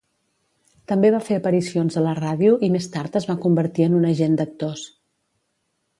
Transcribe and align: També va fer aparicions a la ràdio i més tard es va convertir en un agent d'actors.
També 0.91 1.11
va 1.15 1.19
fer 1.27 1.37
aparicions 1.41 1.99
a 2.01 2.03
la 2.07 2.15
ràdio 2.21 2.55
i 2.69 2.71
més 2.77 2.89
tard 2.97 3.19
es 3.21 3.27
va 3.33 3.39
convertir 3.47 3.89
en 3.89 3.99
un 3.99 4.09
agent 4.15 4.37
d'actors. 4.41 4.87